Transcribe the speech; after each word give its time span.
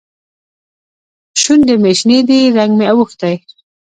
شونډې 1.41 1.75
مې 1.81 1.91
شنې 1.99 2.19
دي؛ 2.27 2.39
رنګ 2.57 2.71
مې 2.79 2.85
اوښتی. 2.93 3.33